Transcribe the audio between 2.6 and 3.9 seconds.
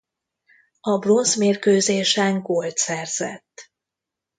szerzett.